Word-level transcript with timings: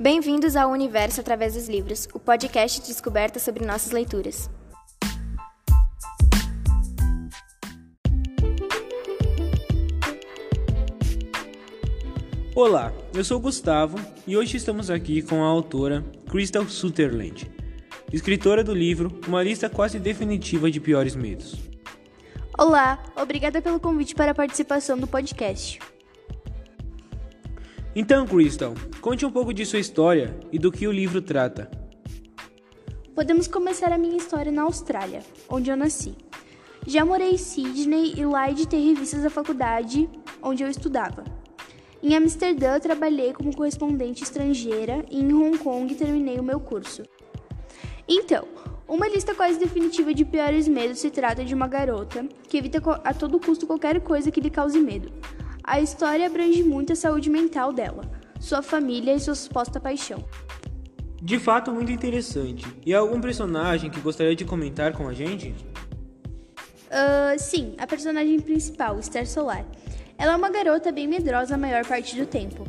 Bem-vindos 0.00 0.54
ao 0.54 0.70
Universo 0.70 1.20
através 1.20 1.54
dos 1.54 1.68
livros, 1.68 2.06
o 2.14 2.20
podcast 2.20 2.80
de 2.80 2.86
descoberta 2.86 3.40
sobre 3.40 3.66
nossas 3.66 3.90
leituras. 3.90 4.48
Olá, 12.54 12.92
eu 13.12 13.24
sou 13.24 13.40
Gustavo 13.40 13.98
e 14.24 14.36
hoje 14.36 14.56
estamos 14.56 14.88
aqui 14.88 15.20
com 15.20 15.42
a 15.42 15.48
autora 15.48 16.04
Crystal 16.30 16.64
Sutherland, 16.68 17.50
escritora 18.12 18.62
do 18.62 18.72
livro 18.72 19.20
Uma 19.26 19.42
Lista 19.42 19.68
Quase 19.68 19.98
Definitiva 19.98 20.70
de 20.70 20.78
Piores 20.78 21.16
Medos. 21.16 21.56
Olá, 22.56 23.02
obrigada 23.16 23.60
pelo 23.60 23.80
convite 23.80 24.14
para 24.14 24.30
a 24.30 24.34
participação 24.34 24.96
do 24.96 25.08
podcast. 25.08 25.80
Então, 28.00 28.24
Crystal, 28.24 28.74
conte 29.00 29.26
um 29.26 29.30
pouco 29.32 29.52
de 29.52 29.66
sua 29.66 29.80
história 29.80 30.32
e 30.52 30.56
do 30.56 30.70
que 30.70 30.86
o 30.86 30.92
livro 30.92 31.20
trata. 31.20 31.68
Podemos 33.12 33.48
começar 33.48 33.92
a 33.92 33.98
minha 33.98 34.16
história 34.16 34.52
na 34.52 34.62
Austrália, 34.62 35.20
onde 35.48 35.68
eu 35.68 35.76
nasci. 35.76 36.14
Já 36.86 37.04
morei 37.04 37.32
em 37.32 37.36
Sydney 37.36 38.14
e 38.16 38.24
lá 38.24 38.52
de 38.52 38.68
ter 38.68 38.76
revistas 38.76 39.24
da 39.24 39.28
faculdade 39.28 40.08
onde 40.40 40.62
eu 40.62 40.70
estudava. 40.70 41.24
Em 42.00 42.14
Amsterdã, 42.14 42.78
trabalhei 42.78 43.32
como 43.32 43.52
correspondente 43.56 44.22
estrangeira 44.22 45.04
e 45.10 45.20
em 45.20 45.34
Hong 45.34 45.58
Kong 45.58 45.92
terminei 45.96 46.38
o 46.38 46.44
meu 46.44 46.60
curso. 46.60 47.02
Então, 48.06 48.46
uma 48.86 49.08
lista 49.08 49.34
quase 49.34 49.58
definitiva 49.58 50.14
de 50.14 50.24
piores 50.24 50.68
medos 50.68 51.00
se 51.00 51.10
trata 51.10 51.44
de 51.44 51.52
uma 51.52 51.66
garota 51.66 52.24
que 52.48 52.58
evita 52.58 52.78
a 53.02 53.12
todo 53.12 53.40
custo 53.40 53.66
qualquer 53.66 54.00
coisa 54.02 54.30
que 54.30 54.40
lhe 54.40 54.50
cause 54.50 54.78
medo. 54.78 55.10
A 55.68 55.82
história 55.82 56.24
abrange 56.24 56.62
muito 56.62 56.94
a 56.94 56.96
saúde 56.96 57.28
mental 57.28 57.74
dela, 57.74 58.10
sua 58.40 58.62
família 58.62 59.12
e 59.12 59.20
sua 59.20 59.34
suposta 59.34 59.78
paixão. 59.78 60.24
De 61.20 61.38
fato, 61.38 61.70
muito 61.70 61.92
interessante. 61.92 62.66
E 62.86 62.94
algum 62.94 63.20
personagem 63.20 63.90
que 63.90 64.00
gostaria 64.00 64.34
de 64.34 64.46
comentar 64.46 64.94
com 64.94 65.06
a 65.06 65.12
gente? 65.12 65.54
Uh, 66.86 67.38
sim, 67.38 67.74
a 67.76 67.86
personagem 67.86 68.40
principal, 68.40 68.98
Esther 68.98 69.28
Solar. 69.28 69.62
Ela 70.16 70.32
é 70.32 70.36
uma 70.36 70.48
garota 70.48 70.90
bem 70.90 71.06
medrosa 71.06 71.56
a 71.56 71.58
maior 71.58 71.84
parte 71.84 72.16
do 72.16 72.24
tempo. 72.24 72.66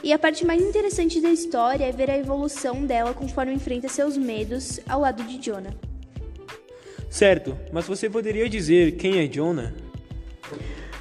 E 0.00 0.12
a 0.12 0.18
parte 0.18 0.46
mais 0.46 0.62
interessante 0.62 1.20
da 1.20 1.30
história 1.30 1.84
é 1.84 1.90
ver 1.90 2.12
a 2.12 2.16
evolução 2.16 2.86
dela 2.86 3.12
conforme 3.12 3.54
enfrenta 3.54 3.88
seus 3.88 4.16
medos 4.16 4.78
ao 4.88 5.00
lado 5.00 5.24
de 5.24 5.36
Jonah. 5.38 5.74
Certo, 7.10 7.58
mas 7.72 7.88
você 7.88 8.08
poderia 8.08 8.48
dizer 8.48 8.92
quem 8.92 9.18
é 9.18 9.26
Jonah? 9.26 9.74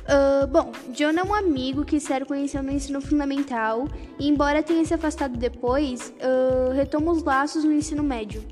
Uh, 0.06 0.46
bom, 0.46 0.72
Jonah 0.94 1.22
é 1.22 1.24
um 1.24 1.34
amigo 1.34 1.84
que 1.84 1.96
Esther 1.96 2.26
conheceu 2.26 2.62
no 2.62 2.72
ensino 2.72 3.02
fundamental 3.02 3.88
e, 4.20 4.28
embora 4.28 4.62
tenha 4.62 4.86
se 4.86 4.94
afastado 4.94 5.36
depois, 5.36 6.14
uh, 6.22 6.72
retoma 6.74 7.12
os 7.12 7.24
laços 7.24 7.64
no 7.64 7.72
ensino 7.72 8.04
médio. 8.04 8.44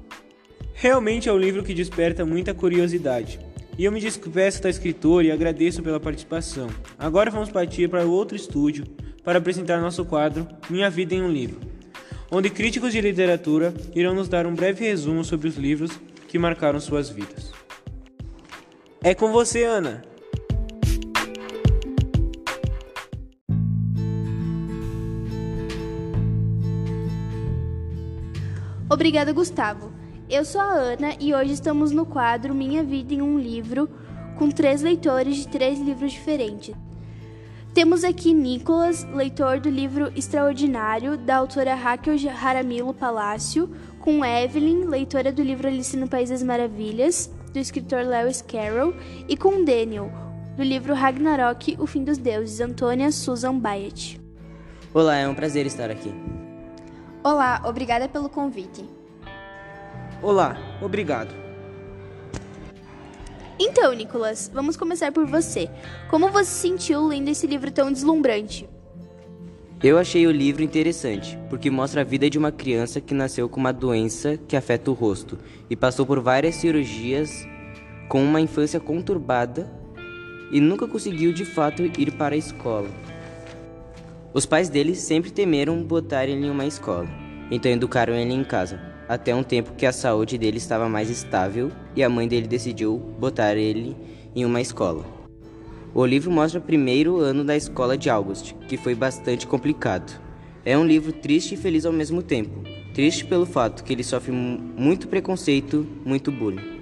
Realmente 0.74 1.30
é 1.30 1.34
um 1.34 1.38
livro 1.38 1.64
que 1.64 1.74
desperta 1.74 2.26
muita 2.26 2.54
curiosidade. 2.56 3.40
E 3.78 3.86
eu 3.86 3.92
me 3.92 4.00
despeço 4.00 4.64
da 4.64 4.70
escritora 4.70 5.28
e 5.28 5.32
agradeço 5.32 5.84
pela 5.84 6.00
participação. 6.00 6.68
Agora 6.98 7.30
vamos 7.30 7.50
partir 7.50 7.88
para 7.88 8.04
outro 8.04 8.36
estúdio 8.36 8.86
para 9.24 9.38
apresentar 9.38 9.80
nosso 9.80 10.04
quadro 10.04 10.48
Minha 10.70 10.90
Vida 10.90 11.14
em 11.14 11.22
um 11.22 11.32
Livro, 11.32 11.60
onde 12.32 12.50
críticos 12.50 12.92
de 12.92 13.00
literatura 13.00 13.74
irão 13.96 14.16
nos 14.16 14.28
dar 14.28 14.46
um 14.48 14.56
breve 14.56 14.86
resumo 14.86 15.24
sobre 15.24 15.48
os 15.48 15.56
livros 15.56 15.92
que 16.28 16.40
marcaram 16.40 16.80
suas 16.80 17.10
vidas. 17.10 17.52
É 19.04 19.14
com 19.14 19.32
você, 19.32 19.64
Ana! 19.64 20.13
Obrigada, 29.04 29.34
Gustavo. 29.34 29.92
Eu 30.30 30.46
sou 30.46 30.62
a 30.62 30.72
Ana 30.72 31.10
e 31.20 31.34
hoje 31.36 31.52
estamos 31.52 31.92
no 31.92 32.06
quadro 32.06 32.56
Minha 32.56 32.82
Vida 32.86 33.14
em 33.14 33.22
um 33.22 33.38
Livro, 33.38 33.90
com 34.38 34.50
três 34.50 34.82
leitores 34.82 35.36
de 35.36 35.50
três 35.50 35.78
livros 35.78 36.14
diferentes. 36.14 36.74
Temos 37.74 38.06
aqui 38.06 38.34
Nicolas, 38.34 39.04
leitor 39.14 39.60
do 39.60 39.70
livro 39.70 40.10
Extraordinário, 40.16 41.18
da 41.18 41.36
autora 41.36 41.76
Raquel 41.76 42.18
Jaramillo 42.18 42.94
Palácio, 42.94 43.70
com 44.00 44.24
Evelyn, 44.24 44.86
leitora 44.86 45.34
do 45.34 45.44
livro 45.44 45.68
Alice 45.68 45.98
no 45.98 46.08
País 46.08 46.30
das 46.30 46.42
Maravilhas, 46.42 47.30
do 47.52 47.60
escritor 47.60 48.06
Lewis 48.06 48.42
Carroll, 48.42 48.96
e 49.28 49.36
com 49.36 49.66
Daniel, 49.66 50.10
do 50.56 50.64
livro 50.64 50.94
Ragnarok, 50.94 51.76
O 51.78 51.86
Fim 51.86 52.06
dos 52.06 52.18
Deuses, 52.18 52.62
Antônia 52.62 53.12
Susan 53.12 53.60
Bayet. 53.60 54.18
Olá, 54.94 55.18
é 55.18 55.28
um 55.28 55.36
prazer 55.36 55.66
estar 55.66 55.92
aqui. 55.92 56.33
Olá, 57.24 57.62
obrigada 57.64 58.10
pelo 58.10 58.28
convite. 58.28 58.84
Olá, 60.22 60.58
obrigado. 60.82 61.34
Então, 63.58 63.94
Nicolas, 63.94 64.52
vamos 64.54 64.76
começar 64.76 65.10
por 65.14 65.26
você. 65.26 65.70
Como 66.10 66.30
você 66.30 66.50
se 66.50 66.68
sentiu 66.68 67.08
lendo 67.08 67.30
esse 67.30 67.48
livro 67.48 67.72
tão 67.72 67.90
deslumbrante? 67.90 68.68
Eu 69.82 69.98
achei 69.98 70.28
o 70.28 70.32
livro 70.32 70.64
interessante, 70.64 71.40
porque 71.50 71.70
mostra 71.70 72.02
a 72.02 72.04
vida 72.04 72.30
de 72.30 72.38
uma 72.38 72.52
criança 72.52 73.00
que 73.00 73.14
nasceu 73.14 73.48
com 73.48 73.58
uma 73.58 73.72
doença 73.72 74.36
que 74.36 74.58
afeta 74.58 74.92
o 74.92 74.94
rosto 74.94 75.40
e 75.70 75.78
passou 75.78 76.06
por 76.06 76.20
várias 76.20 76.56
cirurgias 76.56 77.48
com 78.10 78.22
uma 78.22 78.42
infância 78.42 78.82
conturbada 78.82 79.72
e 80.52 80.60
nunca 80.60 80.88
conseguiu 80.88 81.32
de 81.32 81.46
fato 81.46 81.84
ir 81.84 82.12
para 82.18 82.36
a 82.36 82.38
escola. 82.38 82.90
Os 84.34 84.46
pais 84.46 84.70
dele 84.70 84.96
sempre 84.96 85.32
temeram 85.32 85.84
botar 85.84 86.26
ele 86.26 86.46
em 86.46 86.50
uma 86.50 86.66
escola, 86.66 87.08
então 87.52 87.72
educaram 87.72 88.16
ele 88.16 88.34
em 88.34 88.44
casa 88.44 88.94
até 89.08 89.36
um 89.36 89.44
tempo 89.44 89.74
que 89.74 89.86
a 89.86 89.92
saúde 89.92 90.38
dele 90.38 90.58
estava 90.58 90.88
mais 90.90 91.10
estável 91.10 91.72
e 91.96 92.04
a 92.04 92.10
mãe 92.10 92.28
dele 92.28 92.48
decidiu 92.48 92.98
botar 93.20 93.56
ele 93.56 93.96
em 94.36 94.46
uma 94.46 94.62
escola. 94.62 95.06
O 95.94 96.06
livro 96.06 96.32
mostra 96.32 96.60
o 96.60 96.64
primeiro 96.64 97.20
ano 97.20 97.44
da 97.44 97.56
escola 97.56 97.98
de 97.98 98.10
August, 98.10 98.54
que 98.68 98.78
foi 98.78 98.96
bastante 98.96 99.46
complicado. 99.46 100.20
É 100.66 100.78
um 100.78 100.86
livro 100.86 101.12
triste 101.12 101.54
e 101.54 101.58
feliz 101.58 101.86
ao 101.86 101.94
mesmo 101.94 102.24
tempo. 102.24 102.64
Triste 102.94 103.26
pelo 103.26 103.46
fato 103.46 103.84
que 103.84 103.94
ele 103.94 104.04
sofre 104.04 104.32
muito 104.32 105.08
preconceito, 105.08 105.86
muito 106.04 106.32
bullying. 106.32 106.82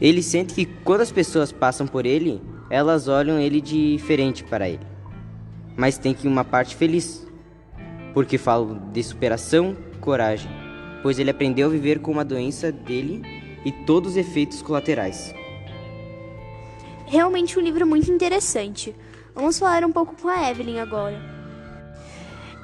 Ele 0.00 0.22
sente 0.22 0.54
que 0.54 0.64
quando 0.64 1.02
as 1.02 1.12
pessoas 1.12 1.52
passam 1.52 1.86
por 1.86 2.06
ele, 2.06 2.40
elas 2.70 3.08
olham 3.08 3.38
ele 3.38 3.60
diferente 3.60 4.42
para 4.44 4.68
ele. 4.68 4.91
Mas 5.76 5.98
tem 5.98 6.12
que 6.14 6.28
uma 6.28 6.44
parte 6.44 6.76
feliz, 6.76 7.26
porque 8.12 8.38
falo 8.38 8.78
de 8.92 9.02
superação, 9.02 9.76
coragem, 10.00 10.50
pois 11.02 11.18
ele 11.18 11.30
aprendeu 11.30 11.68
a 11.68 11.70
viver 11.70 12.00
com 12.00 12.12
uma 12.12 12.24
doença 12.24 12.70
dele 12.70 13.22
e 13.64 13.72
todos 13.72 14.12
os 14.12 14.16
efeitos 14.16 14.60
colaterais. 14.60 15.34
Realmente 17.06 17.58
um 17.58 17.62
livro 17.62 17.86
muito 17.86 18.10
interessante. 18.10 18.94
Vamos 19.34 19.58
falar 19.58 19.84
um 19.84 19.92
pouco 19.92 20.14
com 20.20 20.28
a 20.28 20.50
Evelyn 20.50 20.80
agora. 20.80 21.20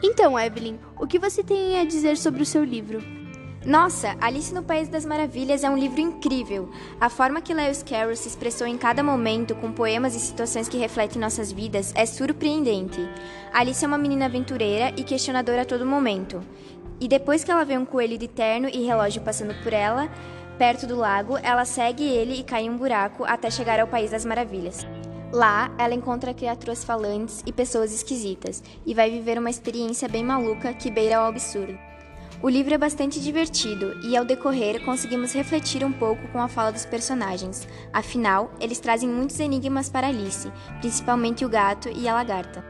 Então, 0.03 0.39
Evelyn, 0.39 0.77
o 0.99 1.07
que 1.07 1.19
você 1.19 1.43
tem 1.43 1.79
a 1.79 1.85
dizer 1.85 2.17
sobre 2.17 2.43
o 2.43 2.47
seu 2.47 2.63
livro? 2.63 3.18
Nossa, 3.67 4.17
Alice 4.21 4.55
no 4.55 4.63
País 4.63 4.89
das 4.89 5.05
Maravilhas 5.05 5.65
é 5.65 5.69
um 5.69 5.77
livro 5.77 6.01
incrível. 6.01 6.71
A 7.01 7.11
forma 7.11 7.41
que 7.41 7.53
Lewis 7.53 7.83
Carroll 7.83 8.15
se 8.15 8.29
expressou 8.29 8.67
em 8.69 8.79
cada 8.79 9.03
momento 9.03 9.55
com 9.57 9.73
poemas 9.73 10.15
e 10.15 10.21
situações 10.21 10.69
que 10.69 10.79
refletem 10.79 11.21
nossas 11.21 11.51
vidas 11.51 11.93
é 11.97 12.07
surpreendente. 12.07 13.01
Alice 13.53 13.85
é 13.85 13.89
uma 13.89 13.99
menina 13.99 14.27
aventureira 14.27 14.95
e 14.97 15.03
questionadora 15.03 15.63
a 15.63 15.65
todo 15.65 15.85
momento. 15.85 16.41
E 17.01 17.09
depois 17.09 17.43
que 17.43 17.51
ela 17.51 17.65
vê 17.65 17.77
um 17.77 17.85
coelho 17.85 18.17
de 18.17 18.29
terno 18.29 18.69
e 18.69 18.87
relógio 18.87 19.23
passando 19.23 19.55
por 19.63 19.73
ela, 19.73 20.09
perto 20.57 20.87
do 20.87 20.97
lago, 20.97 21.37
ela 21.39 21.65
segue 21.65 22.05
ele 22.05 22.39
e 22.39 22.45
cai 22.45 22.63
em 22.63 22.71
um 22.71 22.77
buraco 22.77 23.25
até 23.25 23.51
chegar 23.51 23.81
ao 23.81 23.89
País 23.89 24.13
das 24.13 24.25
Maravilhas. 24.25 24.87
Lá, 25.33 25.71
ela 25.77 25.95
encontra 25.95 26.33
criaturas 26.33 26.85
falantes 26.85 27.43
e 27.45 27.53
pessoas 27.53 27.93
esquisitas 27.93 28.63
e 28.87 28.95
vai 28.95 29.11
viver 29.11 29.37
uma 29.37 29.51
experiência 29.51 30.09
bem 30.09 30.25
maluca 30.25 30.73
que 30.73 30.91
beira 30.91 31.19
ao 31.19 31.27
absurdo. 31.27 31.88
O 32.41 32.49
livro 32.49 32.73
é 32.73 32.79
bastante 32.79 33.21
divertido 33.21 33.99
e, 34.01 34.17
ao 34.17 34.25
decorrer, 34.25 34.85
conseguimos 34.85 35.33
refletir 35.33 35.85
um 35.85 35.91
pouco 35.91 36.29
com 36.29 36.41
a 36.41 36.47
fala 36.47 36.71
dos 36.71 36.87
personagens. 36.87 37.67
Afinal, 37.93 38.53
eles 38.61 38.79
trazem 38.79 39.09
muitos 39.09 39.41
enigmas 39.41 39.89
para 39.89 40.07
Alice, 40.07 40.49
principalmente 40.79 41.45
o 41.45 41.49
gato 41.49 41.89
e 41.89 42.09
a 42.09 42.15
lagarta. 42.15 42.65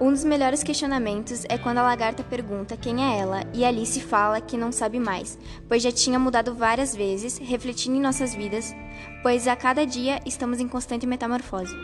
Um 0.00 0.10
dos 0.10 0.24
melhores 0.24 0.64
questionamentos 0.64 1.44
é 1.48 1.56
quando 1.56 1.78
a 1.78 1.84
lagarta 1.84 2.24
pergunta 2.24 2.76
quem 2.76 3.04
é 3.04 3.20
ela 3.20 3.44
e 3.54 3.64
Alice 3.64 4.00
fala 4.00 4.40
que 4.40 4.56
não 4.56 4.72
sabe 4.72 4.98
mais, 4.98 5.38
pois 5.68 5.84
já 5.84 5.92
tinha 5.92 6.18
mudado 6.18 6.52
várias 6.52 6.92
vezes, 6.96 7.38
refletindo 7.38 7.96
em 7.96 8.00
nossas 8.00 8.34
vidas, 8.34 8.74
pois 9.22 9.46
a 9.46 9.54
cada 9.54 9.86
dia 9.86 10.20
estamos 10.26 10.58
em 10.58 10.66
constante 10.66 11.06
metamorfose. 11.06 11.76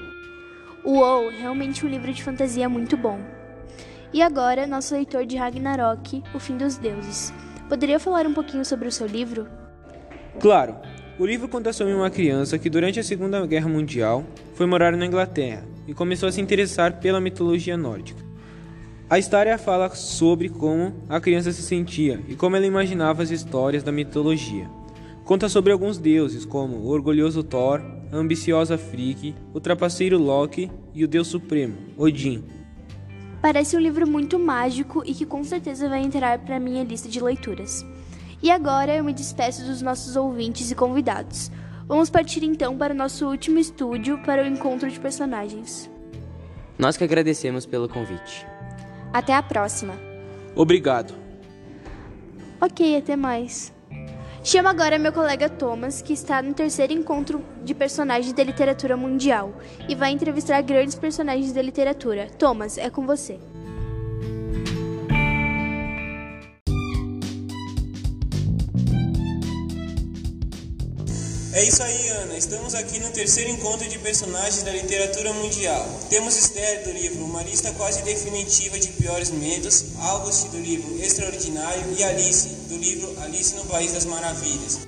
Uou, 0.84 1.30
realmente 1.30 1.86
um 1.86 1.88
livro 1.88 2.12
de 2.12 2.24
fantasia 2.24 2.68
muito 2.68 2.96
bom. 2.96 3.20
E 4.12 4.22
agora, 4.22 4.66
nosso 4.66 4.94
leitor 4.94 5.26
de 5.26 5.36
Ragnarok, 5.36 6.22
O 6.34 6.38
Fim 6.38 6.56
dos 6.56 6.78
Deuses. 6.78 7.32
Poderia 7.68 8.00
falar 8.00 8.26
um 8.26 8.32
pouquinho 8.32 8.64
sobre 8.64 8.88
o 8.88 8.92
seu 8.92 9.06
livro? 9.06 9.46
Claro. 10.40 10.76
O 11.18 11.26
livro 11.26 11.46
conta 11.46 11.74
sobre 11.74 11.92
uma 11.92 12.08
criança 12.08 12.58
que, 12.58 12.70
durante 12.70 12.98
a 12.98 13.04
Segunda 13.04 13.44
Guerra 13.46 13.68
Mundial, 13.68 14.24
foi 14.54 14.64
morar 14.64 14.96
na 14.96 15.04
Inglaterra 15.04 15.62
e 15.86 15.92
começou 15.92 16.26
a 16.26 16.32
se 16.32 16.40
interessar 16.40 17.00
pela 17.00 17.20
mitologia 17.20 17.76
nórdica. 17.76 18.24
A 19.10 19.18
história 19.18 19.58
fala 19.58 19.90
sobre 19.90 20.48
como 20.48 20.94
a 21.08 21.20
criança 21.20 21.52
se 21.52 21.62
sentia 21.62 22.22
e 22.28 22.34
como 22.34 22.56
ela 22.56 22.66
imaginava 22.66 23.22
as 23.22 23.30
histórias 23.30 23.82
da 23.82 23.92
mitologia. 23.92 24.70
Conta 25.24 25.50
sobre 25.50 25.70
alguns 25.70 25.98
deuses, 25.98 26.46
como 26.46 26.76
o 26.76 26.88
orgulhoso 26.88 27.42
Thor, 27.42 27.82
a 28.10 28.16
ambiciosa 28.16 28.78
Frigg, 28.78 29.34
o 29.52 29.60
trapaceiro 29.60 30.16
Loki 30.16 30.70
e 30.94 31.04
o 31.04 31.08
deus 31.08 31.26
supremo, 31.26 31.76
Odin. 31.98 32.57
Parece 33.40 33.76
um 33.76 33.80
livro 33.80 34.06
muito 34.06 34.38
mágico 34.38 35.02
e 35.06 35.14
que 35.14 35.24
com 35.24 35.44
certeza 35.44 35.88
vai 35.88 36.02
entrar 36.02 36.38
para 36.40 36.58
minha 36.58 36.82
lista 36.82 37.08
de 37.08 37.20
leituras. 37.20 37.86
E 38.42 38.50
agora 38.50 38.94
eu 38.96 39.04
me 39.04 39.12
despeço 39.12 39.64
dos 39.64 39.80
nossos 39.80 40.16
ouvintes 40.16 40.70
e 40.70 40.74
convidados. 40.74 41.50
Vamos 41.86 42.10
partir 42.10 42.42
então 42.44 42.76
para 42.76 42.92
o 42.92 42.96
nosso 42.96 43.26
último 43.26 43.58
estúdio 43.58 44.18
para 44.18 44.42
o 44.42 44.46
encontro 44.46 44.90
de 44.90 44.98
personagens. 44.98 45.90
Nós 46.78 46.96
que 46.96 47.04
agradecemos 47.04 47.64
pelo 47.64 47.88
convite. 47.88 48.46
Até 49.12 49.34
a 49.34 49.42
próxima. 49.42 49.94
Obrigado. 50.54 51.14
Ok, 52.60 52.96
até 52.96 53.16
mais. 53.16 53.72
Chamo 54.42 54.68
agora 54.68 54.98
meu 54.98 55.12
colega 55.12 55.48
Thomas, 55.48 56.00
que 56.00 56.12
está 56.12 56.40
no 56.40 56.54
terceiro 56.54 56.92
encontro 56.92 57.44
de 57.64 57.74
personagens 57.74 58.32
da 58.32 58.44
literatura 58.44 58.96
mundial 58.96 59.52
e 59.88 59.94
vai 59.94 60.12
entrevistar 60.12 60.62
grandes 60.62 60.94
personagens 60.94 61.52
da 61.52 61.60
literatura. 61.60 62.28
Thomas, 62.38 62.78
é 62.78 62.88
com 62.88 63.04
você. 63.04 63.38
É 71.52 71.64
isso 71.64 71.82
aí, 71.82 72.08
Ana. 72.10 72.38
Estamos 72.38 72.72
aqui 72.76 73.00
no 73.00 73.10
terceiro 73.10 73.50
encontro 73.50 73.88
de 73.88 73.98
personagens 73.98 74.62
da 74.62 74.70
literatura 74.70 75.32
mundial. 75.32 75.84
Temos 76.08 76.36
Esther 76.36 76.84
do 76.84 76.92
livro 76.92 77.24
Uma 77.24 77.42
Lista 77.42 77.72
Quase 77.72 78.02
Definitiva 78.02 78.78
de 78.78 78.88
Piores 78.92 79.30
Medos, 79.30 79.96
August 79.98 80.50
do 80.50 80.58
livro 80.60 81.02
Extraordinário 81.02 81.82
e 81.98 82.04
Alice 82.04 82.57
do 82.68 82.76
livro 82.76 83.18
Alice 83.22 83.54
no 83.54 83.64
País 83.64 83.92
das 83.92 84.04
Maravilhas. 84.04 84.80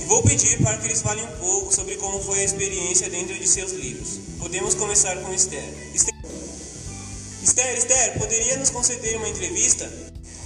E 0.00 0.04
vou 0.04 0.22
pedir 0.22 0.62
para 0.62 0.76
que 0.76 0.86
eles 0.86 1.00
falem 1.00 1.24
um 1.24 1.36
pouco 1.38 1.74
sobre 1.74 1.96
como 1.96 2.20
foi 2.20 2.40
a 2.40 2.44
experiência 2.44 3.08
dentro 3.08 3.34
de 3.38 3.48
seus 3.48 3.72
livros. 3.72 4.20
Podemos 4.38 4.74
começar 4.74 5.16
com 5.22 5.32
Esther. 5.32 5.64
Esther, 5.94 6.14
Esther, 7.42 7.78
Esther 7.78 8.18
poderia 8.18 8.58
nos 8.58 8.68
conceder 8.68 9.16
uma 9.16 9.28
entrevista? 9.28 9.90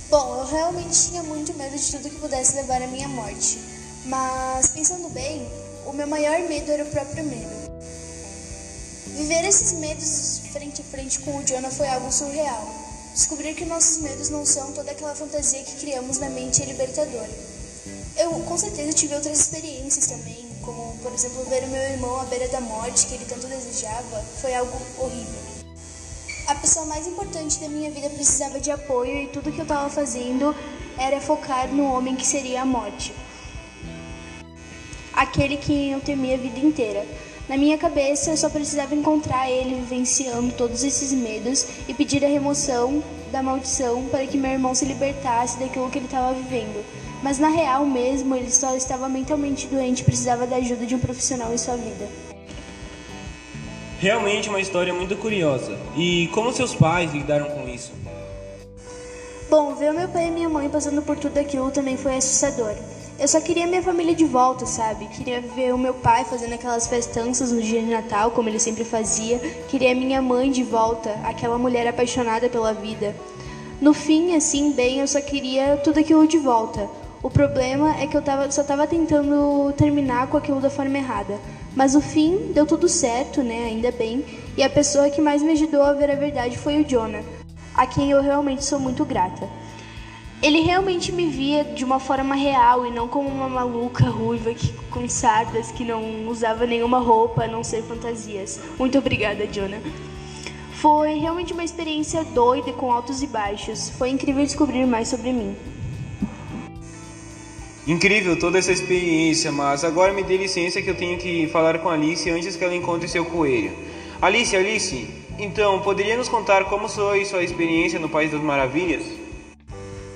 Bom, 0.09 0.39
eu 0.39 0.47
realmente 0.47 1.11
tinha 1.11 1.23
muito 1.25 1.53
medo 1.55 1.77
de 1.77 1.91
tudo 1.91 2.09
que 2.09 2.21
pudesse 2.21 2.55
levar 2.55 2.81
à 2.81 2.87
minha 2.87 3.09
morte. 3.09 3.59
Mas, 4.07 4.69
pensando 4.69 5.09
bem, 5.09 5.47
o 5.85 5.93
meu 5.93 6.07
maior 6.07 6.39
medo 6.49 6.71
era 6.71 6.85
o 6.85 6.91
próprio 6.91 7.25
medo. 7.25 7.59
Viver 9.17 9.45
esses 9.45 9.73
medos 9.73 10.43
frente 10.53 10.81
a 10.81 10.85
frente 10.85 11.19
com 11.21 11.37
o 11.37 11.43
Jonah 11.43 11.71
foi 11.71 11.89
algo 11.89 12.13
surreal. 12.13 12.78
Descobrir 13.19 13.53
que 13.55 13.65
nossos 13.65 13.99
medos 13.99 14.31
não 14.31 14.47
são 14.47 14.71
toda 14.71 14.93
aquela 14.93 15.13
fantasia 15.13 15.65
que 15.65 15.75
criamos 15.81 16.19
na 16.19 16.31
mente 16.31 16.63
é 16.63 16.67
libertador. 16.67 17.27
Eu, 18.17 18.31
com 18.31 18.57
certeza, 18.57 18.93
tive 18.93 19.13
outras 19.17 19.41
experiências 19.41 20.07
também, 20.07 20.49
como, 20.63 20.97
por 20.99 21.13
exemplo, 21.13 21.45
ver 21.47 21.65
o 21.65 21.67
meu 21.67 21.83
irmão 21.83 22.21
à 22.21 22.25
beira 22.27 22.47
da 22.47 22.61
morte, 22.61 23.09
que 23.09 23.15
ele 23.15 23.25
tanto 23.25 23.49
desejava, 23.49 24.25
foi 24.41 24.55
algo 24.55 24.73
horrível. 24.99 25.41
A 26.47 26.55
pessoa 26.55 26.87
mais 26.87 27.09
importante 27.09 27.59
da 27.59 27.69
minha 27.69 27.91
vida 27.91 28.09
precisava 28.09 28.61
de 28.61 28.71
apoio 28.71 29.25
e 29.25 29.27
tudo 29.27 29.51
que 29.51 29.59
eu 29.59 29.65
estava 29.65 29.91
fazendo 29.91 30.55
era 30.97 31.21
focar 31.21 31.67
no 31.75 31.93
homem 31.93 32.15
que 32.15 32.25
seria 32.25 32.63
a 32.63 32.65
morte 32.65 33.13
aquele 35.19 35.57
que 35.57 35.91
eu 35.91 36.01
temia 36.01 36.37
a 36.37 36.39
vida 36.39 36.61
inteira. 36.61 37.05
Na 37.49 37.57
minha 37.57 37.79
cabeça, 37.79 38.31
eu 38.31 38.37
só 38.37 38.51
precisava 38.51 38.95
encontrar 38.95 39.51
ele 39.51 39.77
vivenciando 39.77 40.53
todos 40.53 40.85
esses 40.85 41.13
medos 41.13 41.67
e 41.89 41.95
pedir 41.95 42.23
a 42.23 42.29
remoção 42.29 43.03
da 43.33 43.43
maldição 43.43 44.05
para 44.11 44.27
que 44.27 44.37
meu 44.37 44.51
irmão 44.51 44.75
se 44.75 44.85
libertasse 44.85 45.59
daquilo 45.59 45.89
que 45.89 45.97
ele 45.97 46.05
estava 46.05 46.35
vivendo. 46.35 46.85
Mas 47.23 47.39
na 47.39 47.49
real 47.49 47.87
mesmo, 47.87 48.37
ele 48.37 48.51
só 48.51 48.77
estava 48.77 49.09
mentalmente 49.09 49.67
doente 49.67 50.01
e 50.01 50.05
precisava 50.05 50.47
da 50.47 50.57
ajuda 50.57 50.85
de 50.85 50.95
um 50.95 50.99
profissional 50.99 51.53
em 51.53 51.59
sua 51.59 51.77
vida. 51.77 52.07
Realmente 53.99 54.51
uma 54.51 54.61
história 54.61 54.93
muito 54.93 55.17
curiosa. 55.17 55.77
E 55.97 56.29
como 56.35 56.53
seus 56.53 56.75
pais 56.75 57.13
lidaram 57.15 57.47
com 57.47 57.67
isso? 57.67 57.93
Bom, 59.49 59.75
ver 59.75 59.95
meu 59.95 60.09
pai 60.09 60.29
e 60.29 60.31
minha 60.31 60.51
mãe 60.51 60.69
passando 60.69 61.01
por 61.01 61.19
tudo 61.19 61.39
aquilo 61.39 61.71
também 61.71 61.97
foi 61.97 62.17
assustador. 62.17 62.77
Eu 63.19 63.27
só 63.27 63.41
queria 63.41 63.67
minha 63.67 63.83
família 63.83 64.15
de 64.15 64.25
volta, 64.25 64.65
sabe? 64.65 65.07
Queria 65.07 65.41
ver 65.41 65.75
o 65.75 65.79
meu 65.79 65.93
pai 65.93 66.25
fazendo 66.25 66.53
aquelas 66.53 66.87
festanças 66.87 67.51
no 67.51 67.61
dia 67.61 67.81
de 67.81 67.91
Natal, 67.91 68.31
como 68.31 68.49
ele 68.49 68.61
sempre 68.61 68.85
fazia. 68.85 69.41
Queria 69.69 69.93
minha 69.93 70.23
mãe 70.23 70.53
de 70.53 70.63
volta, 70.63 71.11
aquela 71.25 71.59
mulher 71.59 71.89
apaixonada 71.89 72.49
pela 72.49 72.73
vida. 72.73 73.17
No 73.81 73.93
fim, 73.93 74.37
assim, 74.37 74.71
bem, 74.71 75.01
eu 75.01 75.09
só 75.09 75.21
queria 75.21 75.79
tudo 75.79 75.99
aquilo 75.99 76.29
de 76.29 76.39
volta. 76.39 76.89
O 77.21 77.29
problema 77.29 77.97
é 78.01 78.07
que 78.07 78.17
eu 78.17 78.23
tava, 78.23 78.49
só 78.53 78.61
estava 78.61 78.87
tentando 78.87 79.73
terminar 79.77 80.29
com 80.29 80.37
aquilo 80.37 80.61
da 80.61 80.71
forma 80.71 80.97
errada. 80.97 81.41
Mas 81.75 81.95
no 81.95 82.01
fim, 82.01 82.53
deu 82.55 82.67
tudo 82.67 82.89
certo, 82.89 83.43
né? 83.43 83.65
Ainda 83.65 83.91
bem. 83.91 84.25
E 84.57 84.63
a 84.63 84.71
pessoa 84.71 85.11
que 85.11 85.21
mais 85.21 85.43
me 85.43 85.51
ajudou 85.53 85.83
a 85.83 85.93
ver 85.93 86.09
a 86.09 86.15
verdade 86.15 86.57
foi 86.57 86.81
o 86.81 86.85
Jonah, 86.85 87.25
a 87.75 87.85
quem 87.85 88.13
eu 88.13 88.23
realmente 88.23 88.65
sou 88.65 88.79
muito 88.79 89.05
grata. 89.05 89.49
Ele 90.41 90.61
realmente 90.61 91.11
me 91.11 91.27
via 91.27 91.65
de 91.65 91.85
uma 91.85 91.99
forma 91.99 92.37
real 92.37 92.87
e 92.87 92.91
não 92.93 93.09
como 93.09 93.29
uma 93.29 93.49
maluca 93.49 94.05
ruiva 94.05 94.55
que, 94.55 94.73
com 94.89 95.09
sardas 95.09 95.73
que 95.73 95.85
não 95.85 96.29
usava 96.29 96.65
nenhuma 96.65 97.01
roupa 97.01 97.45
a 97.45 97.49
não 97.49 97.65
ser 97.65 97.83
fantasias. 97.83 98.61
Muito 98.79 98.97
obrigada, 98.97 99.49
Jonah. 99.49 99.81
Foi 100.75 101.15
realmente 101.15 101.53
uma 101.53 101.65
experiência 101.65 102.23
doida 102.23 102.73
com 102.73 102.93
altos 102.93 103.21
e 103.21 103.27
baixos. 103.27 103.91
Foi 103.91 104.11
incrível 104.11 104.45
descobrir 104.45 104.87
mais 104.87 105.09
sobre 105.09 105.33
mim. 105.33 105.57
Incrível 107.85 108.39
toda 108.39 108.59
essa 108.59 108.71
experiência, 108.71 109.51
mas 109.51 109.83
agora 109.83 110.13
me 110.13 110.23
dê 110.23 110.37
licença 110.37 110.81
que 110.81 110.89
eu 110.89 110.97
tenho 110.97 111.19
que 111.19 111.49
falar 111.49 111.81
com 111.81 111.89
Alice 111.89 112.31
antes 112.31 112.55
que 112.55 112.63
ela 112.63 112.77
encontre 112.77 113.09
seu 113.09 113.25
coelho. 113.25 113.73
Alice, 114.23 114.55
Alice, 114.55 115.09
então, 115.37 115.81
poderia 115.81 116.17
nos 116.17 116.29
contar 116.29 116.67
como 116.67 116.89
foi 116.89 117.25
sua 117.25 117.43
experiência 117.43 117.99
no 117.99 118.09
País 118.09 118.31
das 118.31 118.41
Maravilhas? 118.41 119.18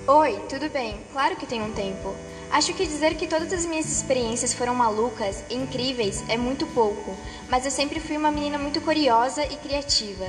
Oi, 0.04 0.36
tudo 0.48 0.68
bem? 0.68 0.96
Claro 1.12 1.36
que 1.36 1.46
tem 1.46 1.62
um 1.62 1.72
tempo. 1.72 2.12
Acho 2.50 2.74
que 2.74 2.84
dizer 2.84 3.14
que 3.14 3.28
todas 3.28 3.52
as 3.52 3.64
minhas 3.64 3.86
experiências 3.86 4.52
foram 4.52 4.74
malucas 4.74 5.44
e 5.48 5.54
incríveis 5.54 6.24
é 6.28 6.36
muito 6.36 6.66
pouco, 6.66 7.16
mas 7.48 7.64
eu 7.64 7.70
sempre 7.70 8.00
fui 8.00 8.16
uma 8.16 8.32
menina 8.32 8.58
muito 8.58 8.80
curiosa 8.80 9.44
e 9.44 9.56
criativa. 9.56 10.26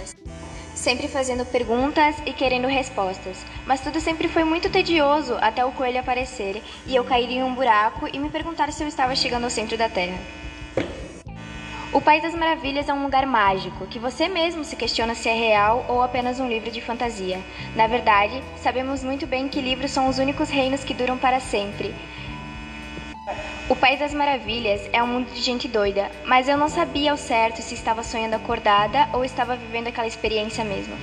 Sempre 0.75 1.07
fazendo 1.07 1.43
perguntas 1.43 2.15
e 2.23 2.33
querendo 2.33 2.67
respostas, 2.67 3.43
mas 3.65 3.81
tudo 3.81 3.99
sempre 3.99 4.27
foi 4.27 4.43
muito 4.43 4.69
tedioso 4.69 5.35
até 5.41 5.65
o 5.65 5.71
coelho 5.71 5.99
aparecer 5.99 6.61
e 6.85 6.95
eu 6.95 7.03
cair 7.03 7.31
em 7.31 7.41
um 7.41 7.55
buraco 7.55 8.07
e 8.13 8.19
me 8.19 8.29
perguntar 8.29 8.71
se 8.71 8.83
eu 8.83 8.87
estava 8.87 9.15
chegando 9.15 9.45
ao 9.45 9.49
centro 9.49 9.75
da 9.75 9.89
Terra. 9.89 10.42
O 11.93 12.01
País 12.01 12.23
das 12.23 12.33
Maravilhas 12.33 12.89
é 12.89 12.93
um 12.93 13.03
lugar 13.03 13.23
mágico, 13.27 13.85
que 13.85 13.99
você 13.99 14.27
mesmo 14.27 14.63
se 14.63 14.75
questiona 14.75 15.13
se 15.13 15.29
é 15.29 15.33
real 15.35 15.85
ou 15.87 16.01
apenas 16.01 16.39
um 16.39 16.49
livro 16.49 16.71
de 16.71 16.81
fantasia. 16.81 17.39
Na 17.75 17.85
verdade, 17.85 18.41
sabemos 18.57 19.03
muito 19.03 19.27
bem 19.27 19.47
que 19.47 19.61
livros 19.61 19.91
são 19.91 20.07
os 20.07 20.17
únicos 20.17 20.49
reinos 20.49 20.83
que 20.83 20.95
duram 20.95 21.19
para 21.19 21.39
sempre. 21.39 21.93
O 23.69 23.75
País 23.75 23.99
das 23.99 24.11
Maravilhas 24.11 24.81
é 24.91 25.03
um 25.03 25.07
mundo 25.07 25.31
de 25.31 25.39
gente 25.39 25.67
doida, 25.67 26.09
mas 26.25 26.47
eu 26.47 26.57
não 26.57 26.67
sabia 26.67 27.11
ao 27.11 27.17
certo 27.17 27.61
se 27.61 27.75
estava 27.75 28.01
sonhando 28.01 28.33
acordada 28.33 29.07
ou 29.13 29.23
estava 29.23 29.55
vivendo 29.55 29.87
aquela 29.87 30.07
experiência 30.07 30.63
mesmo. 30.63 30.95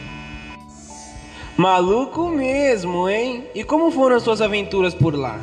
Maluco 1.57 2.29
mesmo, 2.31 3.09
hein? 3.09 3.47
E 3.55 3.63
como 3.63 3.93
foram 3.93 4.17
as 4.17 4.25
suas 4.25 4.43
aventuras 4.43 4.93
por 4.93 5.15
lá? 5.15 5.39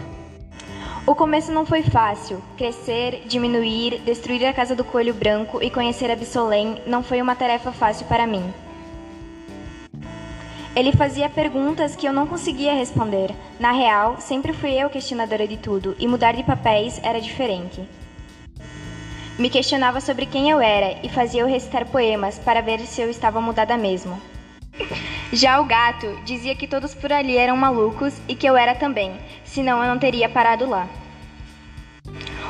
O 1.07 1.15
começo 1.15 1.53
não 1.53 1.65
foi 1.65 1.83
fácil. 1.83 2.43
Crescer, 2.57 3.21
diminuir, 3.25 4.01
destruir 4.01 4.45
a 4.45 4.51
casa 4.51 4.75
do 4.75 4.83
coelho 4.83 5.13
branco 5.13 5.63
e 5.63 5.69
conhecer 5.69 6.11
Absolém 6.11 6.81
não 6.85 7.01
foi 7.01 7.21
uma 7.21 7.33
tarefa 7.33 7.71
fácil 7.71 8.05
para 8.07 8.27
mim. 8.27 8.53
Ele 10.75 10.91
fazia 10.91 11.29
perguntas 11.29 11.95
que 11.95 12.05
eu 12.05 12.11
não 12.11 12.27
conseguia 12.27 12.73
responder. 12.73 13.33
Na 13.57 13.71
real, 13.71 14.17
sempre 14.19 14.51
fui 14.51 14.73
eu 14.73 14.89
questionadora 14.89 15.47
de 15.47 15.55
tudo 15.55 15.95
e 15.97 16.05
mudar 16.05 16.33
de 16.33 16.43
papéis 16.43 16.99
era 17.01 17.21
diferente. 17.21 17.87
Me 19.39 19.49
questionava 19.49 20.01
sobre 20.01 20.25
quem 20.25 20.49
eu 20.49 20.59
era 20.59 20.99
e 21.01 21.07
fazia 21.07 21.39
eu 21.39 21.47
recitar 21.47 21.85
poemas 21.85 22.37
para 22.37 22.59
ver 22.59 22.81
se 22.81 22.99
eu 22.99 23.09
estava 23.09 23.39
mudada 23.39 23.77
mesmo. 23.77 24.21
Já 25.31 25.60
o 25.60 25.65
gato 25.65 26.17
dizia 26.24 26.55
que 26.55 26.65
todos 26.65 26.96
por 26.96 27.12
ali 27.12 27.36
eram 27.36 27.57
malucos 27.57 28.13
e 28.29 28.36
que 28.36 28.48
eu 28.48 28.55
era 28.55 28.74
também, 28.74 29.12
senão 29.43 29.84
eu 29.84 29.89
não 29.89 30.00
teria 30.00 30.29
parado 30.29 30.67
lá. 30.69 30.88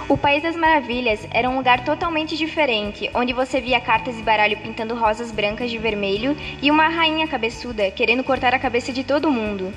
O 0.07 0.15
País 0.15 0.43
das 0.43 0.55
Maravilhas 0.55 1.27
era 1.31 1.49
um 1.49 1.57
lugar 1.57 1.83
totalmente 1.83 2.37
diferente, 2.37 3.09
onde 3.15 3.33
você 3.33 3.59
via 3.59 3.81
cartas 3.81 4.17
e 4.19 4.21
baralho 4.21 4.57
pintando 4.57 4.93
rosas 4.93 5.31
brancas 5.31 5.71
de 5.71 5.79
vermelho 5.79 6.37
e 6.61 6.69
uma 6.69 6.87
rainha 6.87 7.27
cabeçuda 7.27 7.89
querendo 7.89 8.23
cortar 8.23 8.53
a 8.53 8.59
cabeça 8.59 8.93
de 8.93 9.03
todo 9.03 9.31
mundo. 9.31 9.73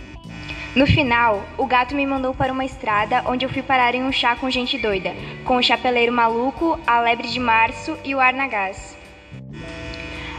No 0.77 0.87
final, 0.87 1.43
o 1.57 1.67
gato 1.67 1.97
me 1.97 2.07
mandou 2.07 2.35
para 2.35 2.53
uma 2.53 2.67
estrada 2.67 3.25
onde 3.27 3.47
eu 3.47 3.51
fui 3.51 3.63
parar 3.63 3.95
em 3.95 4.05
um 4.05 4.13
chá 4.13 4.37
com 4.37 4.51
gente 4.51 4.77
doida, 4.77 5.15
com 5.45 5.57
o 5.57 5.63
chapeleiro 5.63 6.13
maluco, 6.13 6.79
a 6.87 7.01
lebre 7.01 7.29
de 7.29 7.41
março 7.41 7.99
e 8.05 8.15
o 8.15 8.21
arnagás. 8.21 9.00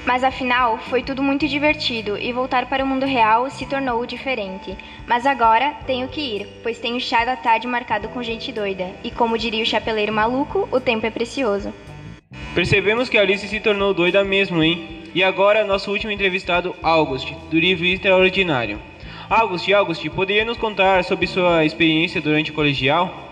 Mas 0.04 0.24
afinal, 0.24 0.80
foi 0.90 1.04
tudo 1.04 1.22
muito 1.22 1.48
divertido 1.48 2.18
e 2.18 2.34
voltar 2.34 2.66
para 2.66 2.84
o 2.84 2.88
mundo 2.88 3.06
real 3.06 3.50
se 3.52 3.68
tornou 3.68 4.04
diferente. 4.06 4.76
Mas 5.06 5.28
agora 5.28 5.76
tenho 5.86 6.08
que 6.08 6.20
ir, 6.20 6.48
pois 6.64 6.80
tenho 6.80 7.00
chá 7.00 7.24
da 7.24 7.36
tarde 7.36 7.68
marcado 7.68 8.10
com 8.10 8.24
gente 8.24 8.52
doida. 8.52 8.90
E 9.04 9.12
como 9.12 9.38
diria 9.38 9.62
o 9.62 9.66
chapeleiro 9.66 10.12
maluco, 10.12 10.68
o 10.72 10.80
tempo 10.80 11.06
é 11.06 11.12
precioso. 11.12 11.72
Percebemos 12.56 13.10
que 13.10 13.18
Alice 13.18 13.48
se 13.48 13.60
tornou 13.60 13.94
doida 13.94 14.24
mesmo, 14.24 14.64
hein? 14.64 15.04
E 15.14 15.24
agora, 15.24 15.64
nosso 15.64 15.92
último 15.92 16.12
entrevistado, 16.12 16.76
August, 16.82 17.32
do 17.52 17.60
livro 17.60 17.86
Extraordinário. 17.86 18.82
August, 19.30 19.72
August, 19.72 20.10
poderia 20.10 20.44
nos 20.44 20.58
contar 20.58 21.04
sobre 21.04 21.28
sua 21.28 21.64
experiência 21.64 22.20
durante 22.20 22.50
o 22.50 22.54
colegial? 22.54 23.30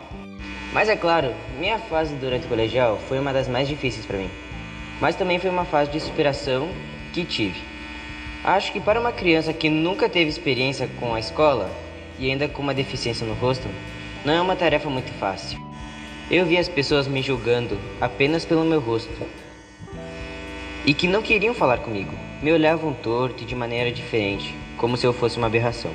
Mas 0.72 0.88
é 0.88 0.96
claro, 0.96 1.34
minha 1.60 1.80
fase 1.80 2.14
durante 2.16 2.46
o 2.46 2.50
colegial 2.50 3.00
foi 3.08 3.18
uma 3.18 3.34
das 3.34 3.48
mais 3.48 3.68
difíceis 3.68 4.06
para 4.06 4.20
mim 4.20 4.30
mas 5.00 5.16
também 5.16 5.40
foi 5.40 5.50
uma 5.50 5.66
fase 5.66 5.92
de 5.92 6.00
superação 6.00 6.70
que 7.14 7.24
tive. 7.24 7.62
Acho 8.44 8.72
que 8.72 8.80
para 8.80 9.00
uma 9.00 9.12
criança 9.12 9.54
que 9.54 9.70
nunca 9.70 10.08
teve 10.08 10.30
experiência 10.30 10.90
com 11.00 11.14
a 11.14 11.20
escola 11.20 11.70
e 12.18 12.30
ainda 12.30 12.48
com 12.48 12.62
uma 12.62 12.74
deficiência 12.74 13.26
no 13.26 13.34
rosto, 13.34 13.68
não 14.24 14.34
é 14.34 14.42
uma 14.42 14.56
tarefa 14.56 14.90
muito 14.90 15.12
fácil. 15.14 15.60
Eu 16.30 16.46
vi 16.46 16.58
as 16.58 16.70
pessoas 16.70 17.08
me 17.08 17.22
julgando 17.22 17.78
apenas 18.00 18.46
pelo 18.46 18.64
meu 18.64 18.80
rosto 18.80 19.10
e 20.86 20.94
que 20.94 21.08
não 21.08 21.22
queriam 21.22 21.54
falar 21.54 21.80
comigo. 21.80 22.14
Me 22.42 22.52
olhavam 22.52 22.94
torto 22.94 23.44
e 23.44 23.46
de 23.46 23.56
maneira 23.56 23.92
diferente, 23.92 24.56
como 24.78 24.96
se 24.96 25.06
eu 25.06 25.12
fosse 25.12 25.38
uma 25.38 25.48
aberração. 25.48 25.92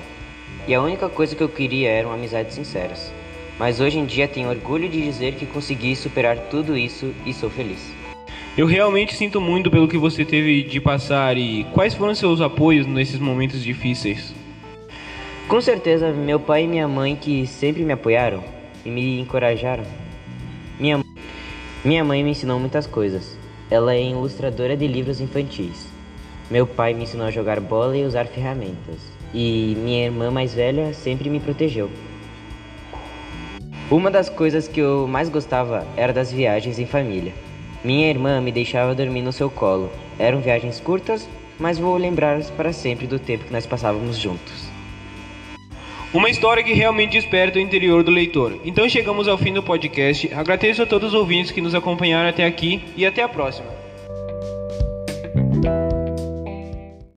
E 0.67 0.75
a 0.75 0.83
única 0.83 1.09
coisa 1.09 1.35
que 1.35 1.43
eu 1.43 1.49
queria 1.49 1.91
eram 1.91 2.13
amizades 2.13 2.55
sinceras. 2.55 3.13
Mas 3.59 3.81
hoje 3.81 3.99
em 3.99 4.05
dia 4.05 4.27
tenho 4.27 4.51
orgulho 4.51 4.89
de 4.89 5.01
dizer 5.01 5.35
que 5.35 5.47
consegui 5.47 5.95
superar 5.95 6.37
tudo 6.51 6.77
isso 6.77 7.15
e 7.25 7.33
sou 7.33 7.49
feliz. 7.49 8.04
Eu 8.57 8.67
realmente 8.67 9.17
sinto 9.17 9.41
muito 9.41 9.69
pelo 9.69 9.89
que 9.89 9.99
você 9.99 10.25
teve 10.25 10.63
de 10.63 10.81
passar 10.81 11.37
e 11.37 11.65
quais 11.73 11.93
foram 11.93 12.15
seus 12.15 12.41
apoios 12.41 12.87
nesses 12.87 13.19
momentos 13.19 13.61
difíceis? 13.61 14.33
Com 15.49 15.61
certeza, 15.61 16.13
meu 16.13 16.39
pai 16.39 16.63
e 16.63 16.69
minha 16.69 16.87
mãe 16.87 17.17
que 17.17 17.49
sempre 17.49 17.83
me 17.83 17.93
apoiaram 17.93 18.45
e 18.85 18.91
me 18.91 19.19
encorajaram. 19.19 19.83
Minha, 20.79 21.03
minha 21.85 22.05
mãe 22.05 22.23
me 22.23 22.31
ensinou 22.31 22.61
muitas 22.61 22.87
coisas. 22.87 23.37
Ela 23.69 23.93
é 23.93 24.11
ilustradora 24.11 24.77
de 24.77 24.87
livros 24.87 25.21
infantis. 25.21 25.89
Meu 26.49 26.65
pai 26.65 26.95
me 26.95 27.03
ensinou 27.03 27.27
a 27.27 27.33
jogar 27.33 27.59
bola 27.59 27.97
e 27.97 28.05
usar 28.05 28.27
ferramentas. 28.27 29.01
E 29.35 29.77
minha 29.79 30.05
irmã 30.05 30.31
mais 30.31 30.55
velha 30.55 30.95
sempre 30.95 31.29
me 31.29 31.41
protegeu. 31.41 31.91
Uma 33.91 34.13
das 34.13 34.29
coisas 34.29 34.69
que 34.69 34.81
eu 34.81 35.09
mais 35.09 35.29
gostava 35.29 35.85
era 35.97 36.13
das 36.13 36.31
viagens 36.31 36.79
em 36.79 36.87
família. 36.87 37.33
Minha 37.85 38.09
irmã 38.09 38.41
me 38.41 38.51
deixava 38.51 38.95
dormir 38.95 39.21
no 39.21 39.31
seu 39.31 39.51
colo. 39.51 39.93
Eram 40.19 40.41
viagens 40.41 40.81
curtas, 40.81 41.29
mas 41.59 41.79
vou 41.79 41.99
lembrar 41.99 42.43
para 42.57 42.73
sempre 42.73 43.07
do 43.07 43.19
tempo 43.19 43.45
que 43.45 43.53
nós 43.53 43.67
passávamos 43.67 44.17
juntos. 44.17 44.73
Uma 46.15 46.31
história 46.31 46.65
que 46.65 46.73
realmente 46.73 47.13
desperta 47.13 47.59
o 47.59 47.61
interior 47.61 48.03
do 48.03 48.11
leitor. 48.11 48.59
Então 48.65 48.89
chegamos 48.89 49.29
ao 49.29 49.37
fim 49.37 49.53
do 49.53 49.63
podcast. 49.63 50.33
Agradeço 50.33 50.83
a 50.83 50.87
todos 50.87 51.09
os 51.09 51.15
ouvintes 51.15 51.51
que 51.51 51.61
nos 51.61 51.75
acompanharam 51.75 52.31
até 52.31 52.47
aqui 52.47 52.83
e 52.97 53.05
até 53.05 53.23
a 53.23 53.29
próxima. 53.29 53.69